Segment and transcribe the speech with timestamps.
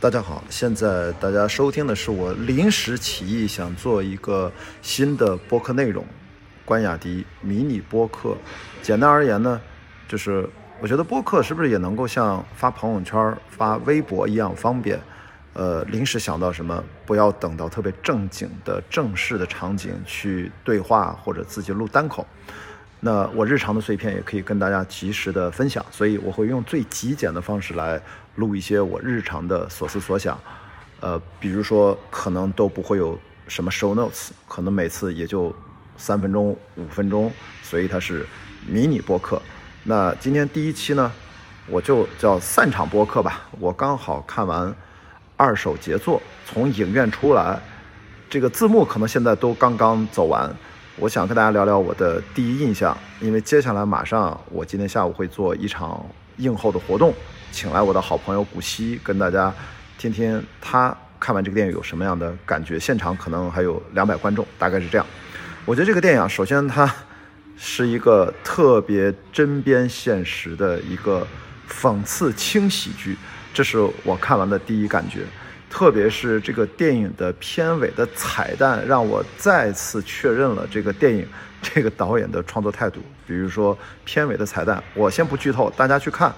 [0.00, 4.50] 大家好，现在大家收听的是我临时起意想做一个
[4.80, 6.04] 新的播客内容，
[6.64, 8.36] 关雅迪迷你播客。
[8.80, 9.60] 简单而言呢，
[10.06, 10.48] 就是
[10.80, 15.00] 我觉得播客是不是也能够像发朋友圈、发微博一样方便？
[15.54, 22.24] 呃，临时想到什么，不要等到特别正经的正式的场景去对话或者自己录单口。
[23.00, 28.00] 那我日常的碎片也可以跟大家及时的分享，所以我会用最极简的方式来
[28.34, 30.36] 录一些我日常的所思所想，
[31.00, 35.54] 呃，比如说可能都不会有什么 show notes，可能每次也就
[35.96, 37.30] 三分钟、五分钟，
[37.62, 38.26] 所以它是
[38.66, 39.40] 迷你播客。
[39.84, 41.12] 那今天第一期呢，
[41.68, 43.48] 我就叫散场播客吧。
[43.60, 44.74] 我刚好看完
[45.36, 47.60] 二手杰作，从影院出来，
[48.28, 50.52] 这个字幕可能现在都刚刚走完。
[51.00, 56.04] 我想跟大家聊聊我的第一印象，因为接下来马上我今天下午会做一场
[56.38, 57.14] 映后的活动，
[57.52, 59.54] 请来我的好朋友古希，跟大家
[59.96, 62.80] 听听他看完这个电影有什么样的感觉。
[62.80, 65.06] 现场可能还有两百观众，大概是这样。
[65.64, 66.92] 我觉得这个电影，首先它
[67.56, 71.24] 是一个特别针砭现实的一个
[71.70, 73.16] 讽刺轻喜剧，
[73.54, 75.20] 这是我看完的第一感觉。
[75.70, 81.26] 特别是这个电影的片尾的彩蛋，让我再次确认了这个电影
[81.60, 83.00] 这个导演的创作态度。
[83.26, 86.34] 比如说片尾的彩蛋，我先不剧透，大家去看。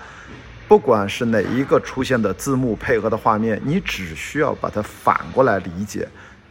[0.67, 6.09] 不管是哪一个出现的字幕配合的画面，你只需要把它反过来理解，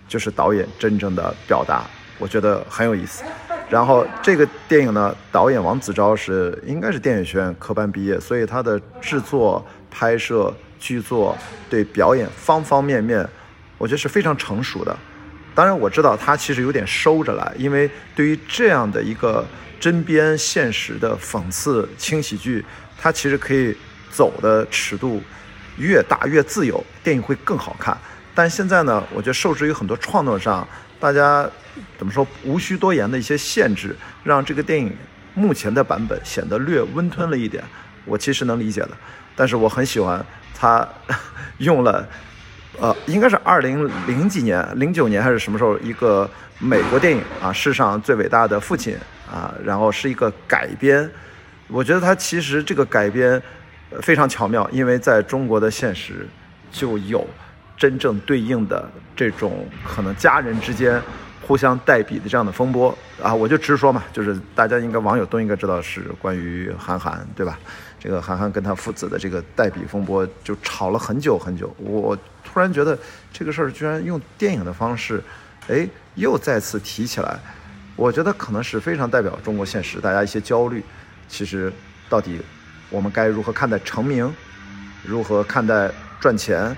[0.07, 1.83] 就是导演真正的表达。
[2.17, 3.23] 我觉得很有意思。
[3.69, 10.53] 然后这个电影呢，导演王子昭是应该是电影学院科班毕业，所以他的制作、拍摄。
[10.79, 11.37] 剧作
[11.69, 13.27] 对表演方方面面，
[13.77, 14.97] 我觉得是非常成熟的。
[15.53, 19.45] 当然，我知道他其实有点收着来，因为对于这样的一个
[19.79, 22.63] 针砭现实的讽刺轻喜剧，
[22.97, 23.75] 他其实可以
[24.09, 25.21] 走的尺度
[25.77, 27.97] 越大越自由，电影会更好看。
[28.33, 30.65] 但现在呢，我觉得受制于很多创作上，
[30.97, 31.49] 大家
[31.97, 34.95] 怎么说无需多言的一些限制，让这个电影
[35.33, 37.61] 目前的版本显得略温吞了一点。
[38.09, 38.89] 我其实能理解的，
[39.35, 40.25] 但是我很喜欢。
[40.61, 40.85] 他
[41.59, 42.05] 用了，
[42.81, 48.97] 呃，应该是二零零几年、零九年还是什么时候一个美国电影啊，世上最伟大的父亲
[49.31, 51.09] 啊，然后是一个改编。
[51.69, 53.41] 我觉得他其实这个改编
[54.01, 56.27] 非常巧妙，因为在中国的现实
[56.71, 57.25] 就有
[57.77, 61.01] 真正对应的这种可能家人之间
[61.49, 63.33] 互相代笔的这样的风波啊。
[63.33, 67.57] 我就直说嘛，就是大家应该网友都应该知道是关于韩寒，对吧？
[67.99, 72.15] 这个韩寒跟他父子的这个代笔风波就吵了很久很久，我
[72.45, 72.95] 突然觉得
[73.33, 75.23] 这个事儿居然用电影的方式，
[75.67, 77.39] 哎，又再次提起来，
[77.95, 80.83] 我觉得可能是非常代表中国现实，大家一些焦虑。
[81.27, 81.73] 其实，
[82.07, 82.39] 到底
[82.91, 84.31] 我们该如何看待成名，
[85.03, 85.89] 如何看待
[86.19, 86.77] 赚钱，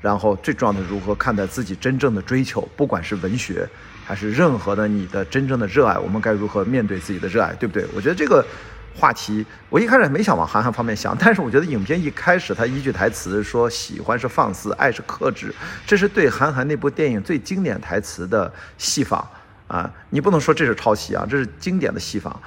[0.00, 3.68] 然后最重要的如何看待自己真正的追求，不管是文学
[4.04, 7.86] 还是任何的你的真正的热爱，我们该如何面对自己的热爱，对不对？
[7.94, 8.44] 我觉得这个。
[8.92, 15.54] 话题，我一开始没想往韩寒方面想，但是我觉得影片一开始他一句台词说“喜欢是放肆，爱是克制”，
[15.86, 19.26] 这是对韩寒那部电影最经典台词的戏仿
[19.68, 19.90] 啊！
[20.10, 22.38] 你不能说这是抄袭啊，这是经典的戏仿。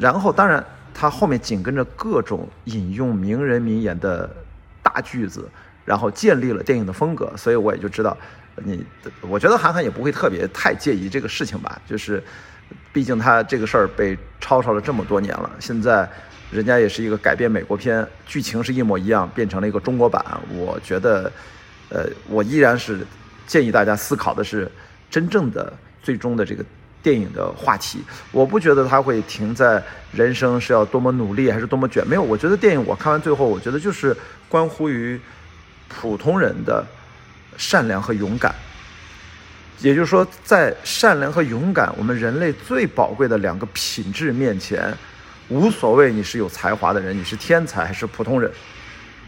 [0.00, 4.30] 然后，当然他后面紧跟着各种引用名人名言的
[4.82, 5.46] 大句子，
[5.84, 8.16] 然后建立了电影的风格，所以我也就知道，
[8.56, 8.84] 你
[9.20, 12.22] 我觉得韩寒也不会特别太介意这个事情吧，就是。
[12.92, 16.08] 毕竟他这个事儿被抄抄了这么多年了，现在
[16.52, 20.24] 人家也是一个改编美国片，剧情是一模一样，变成了一个中国版。
[20.52, 21.32] 我觉得，
[21.88, 23.04] 呃，我依然是
[23.44, 24.70] 建议大家思考的是
[25.10, 26.64] 真正的最终的这个
[27.02, 28.04] 电影的话题。
[28.30, 32.22] 我不觉得他会停在人生是要多么努力还是多么卷，没有。
[32.22, 34.16] 我觉得电影我看完最后，我觉得就是
[34.48, 35.20] 关乎于
[35.90, 36.86] 普通人的
[37.58, 38.54] 善良和勇敢。
[39.80, 44.94] 也就是说，在善良和勇敢，我们人类最宝贵的两个品质面前，
[45.48, 48.50] 无所谓你是有才华的人，你是天才还是普通人，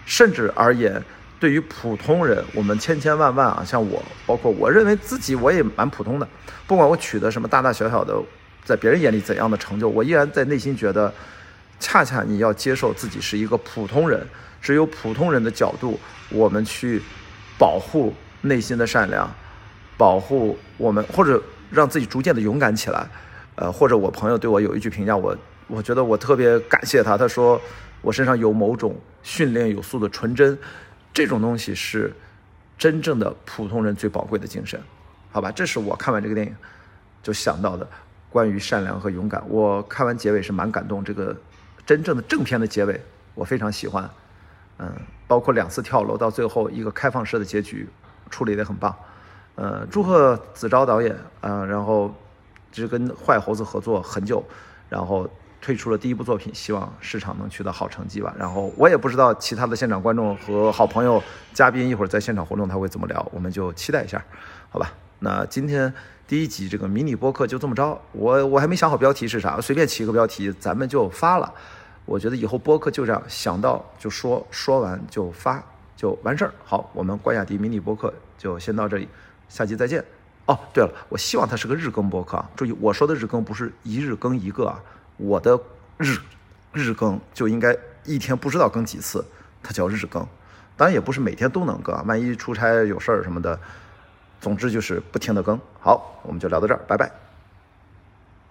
[0.04, 1.02] 甚至而言，
[1.40, 6.28] 对于普通人，我们千千万万啊，像我，包括我认为自己我也蛮普通的，
[6.66, 8.14] 不管我取得什么大大小小的，
[8.62, 11.10] 在别人眼里怎样的成就，我依然在内心觉得，
[11.80, 14.26] 恰恰你要接受自己是一个普通人，
[14.62, 16.00] 只有普通人的角度，
[16.30, 17.02] 我们去
[17.58, 19.28] 保护内心的善良。
[19.98, 23.06] 保护我们，或者让自己逐渐的勇敢起来，
[23.54, 25.36] 呃，或者我朋友对我有一句评价，我
[25.68, 27.16] 我觉得我特别感谢他。
[27.16, 27.60] 他说
[28.00, 30.58] 我身上有某种训练有素的纯真，
[31.12, 32.12] 这种东西是
[32.76, 34.80] 真正的普通人最宝贵的精神，
[35.30, 35.52] 好吧？
[35.52, 36.56] 这是我看完这个电影
[37.22, 37.86] 就想到的
[38.28, 39.44] 关于善良和勇敢。
[39.48, 41.36] 我看完结尾是蛮感动，这个
[41.86, 43.00] 真正的正片的结尾
[43.34, 44.10] 我非常喜欢。
[44.82, 44.92] 嗯，
[45.28, 47.88] 包括两次跳楼到最后一个开放式的结局，
[48.30, 48.92] 处理得很棒。
[49.54, 52.12] 呃，祝贺子昭导演啊，然后
[52.72, 54.42] 就跟坏猴子合作很久，
[54.88, 55.28] 然后
[55.60, 58.34] 推出了第一部作品，希望市场能取得好成绩吧。
[58.36, 64.24] 然后我也不知道其他的现场观众和好朋友、嘉宾一会儿在现场活动他会怎么聊，我们就期待一下，
[64.68, 64.90] 好吧？
[65.20, 65.94] 那今天
[66.26, 71.54] 第一集这个迷你播客就这么着，我我还没想好标题是啥，随便起一个标题，咱们就发了。
[72.04, 75.62] 我觉得以后播客就这样，想到就说，说完就发，
[75.96, 76.52] 就完事儿。
[76.64, 79.08] 好，我们关雅迪迷你播客就先到这里，
[79.48, 80.04] 下期再见。
[80.46, 84.82] 哦，对了，我希望它是个日更播客啊，注意我说的日更不是一日更一个啊，
[85.16, 85.58] 我的
[85.96, 86.18] 日
[86.72, 89.24] 日更就应该一天不知道更几次，
[89.62, 90.26] 它叫日更。
[90.76, 93.58] 当然也不是每天都能更，万一出差有事儿什么的。
[94.40, 95.56] 总之就是不停的更。
[95.78, 97.31] 好，我们就聊到这儿，拜拜。